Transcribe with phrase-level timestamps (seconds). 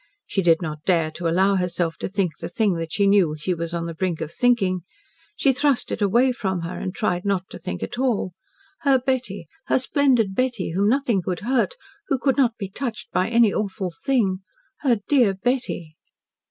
[0.25, 3.71] She did not dare to allow herself to think the thing she knew she was
[3.71, 4.81] on the brink of thinking.
[5.35, 8.31] She thrust it away from her, and tried not to think at all.
[8.79, 11.75] Her Betty her splendid Betty, whom nothing could hurt
[12.07, 14.39] who could not be touched by any awful thing
[14.79, 15.95] her dear Betty!